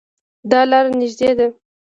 دا 0.51 0.61
لار 0.69 0.85
نږدې 0.99 1.29
ده 1.37 1.47